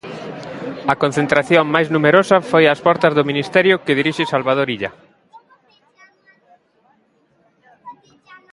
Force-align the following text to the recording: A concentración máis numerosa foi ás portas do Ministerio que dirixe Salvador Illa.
A 0.93 0.95
concentración 1.03 1.65
máis 1.75 1.87
numerosa 1.95 2.37
foi 2.49 2.63
ás 2.73 2.79
portas 2.87 3.15
do 3.17 3.27
Ministerio 3.31 3.75
que 3.85 3.97
dirixe 3.99 4.31
Salvador 4.33 4.67
Illa. 4.75 4.91